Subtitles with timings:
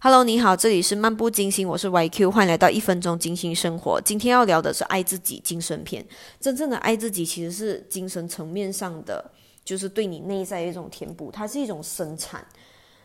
[0.00, 4.00] Hello，你好，这里是漫步金星，我是 YQ，欢迎来到一分钟金星生活。
[4.00, 6.06] 今天要聊的是爱自己精神篇。
[6.38, 9.28] 真正的爱自己其实是精神层面上的，
[9.64, 12.46] 就是对你内在的一种填补，它是一种生产。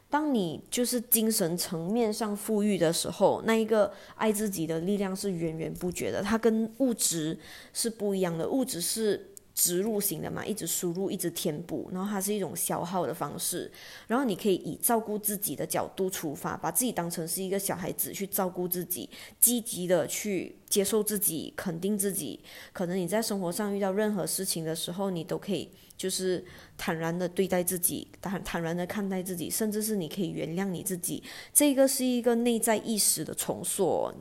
[0.08, 6.22] 当你就是精神层面上富裕的时候，那一个爱自己的力量是源源不绝的。
[6.22, 7.40] 它跟物质
[7.74, 9.32] 是不一样的，物质是。
[9.64, 13.72] 植入型的嘛，一直输入，一直填补，然后它是一种消耗的方式。
[14.08, 19.10] 然后你可以以照顾自己的角度出发，把自己当成是一个小孩子去照顾自己，
[19.40, 22.42] 积极的去接受自己，肯定自己。
[22.74, 25.70] 可能你在生活上遇到任何事情的时候，你都可以。
[25.96, 26.44] 就是
[26.76, 31.24] 坦然的对待自己，坦坦然的看待自己，甚至是你可以原谅你自己。
[31.54, 34.12] 这个是一个内在意识的重塑，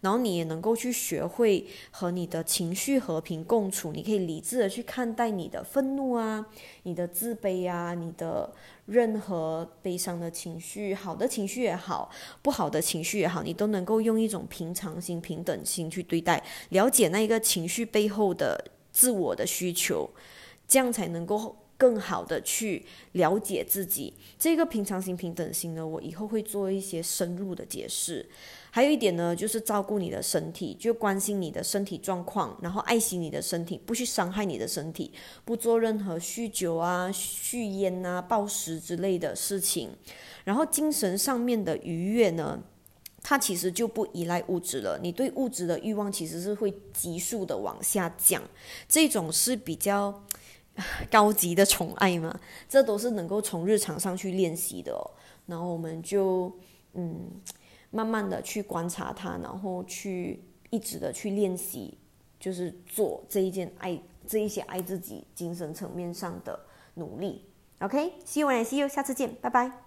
[0.00, 3.92] 然后你也能够去学会和你的情绪和平共处。
[3.92, 6.46] 你可以理智的去看待你的愤怒啊，
[6.84, 8.50] 你的自卑啊，你的
[8.86, 20.08] 任何悲伤的情绪，好的情绪也好，不好的情绪也好，你都能够用一种平常心、平等心去对待，了解那一个情绪背后的自我的需求。
[20.68, 24.14] 这样才能够更好的去了解自己。
[24.38, 28.26] 这个平常心、平等心呢，我以后会做一些深入的解释。
[28.70, 35.10] 还有一点呢，就是照顾你的身体，就关心你的身体状况，然后爱惜你的身体，不去伤害你的身体，
[35.46, 39.88] 不做任何酗酒啊、酗烟啊、暴食之类的事情。
[40.44, 42.62] 然后精神上面的愉悦呢，
[43.22, 44.98] 它其实就不依赖物质了。
[45.02, 48.42] 你对物质的欲望其实是会急速的往下降，
[48.86, 50.22] 这种是比较。
[51.10, 52.38] 高级的宠爱嘛，
[52.68, 54.92] 这都是能够从日常上去练习的。
[55.46, 56.52] 然后我们就
[56.94, 57.30] 嗯，
[57.90, 61.96] 慢慢的去观察他，然后去一直的去练习，
[62.38, 66.58] 就是做这一件爱这一些爱自己精神层面上的
[66.94, 67.44] 努力。
[67.78, 69.85] OK，see you and see you，下次见，拜拜。